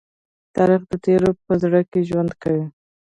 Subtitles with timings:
[0.55, 2.65] تاریخ د تېرو په زړه کې ژوند کوي.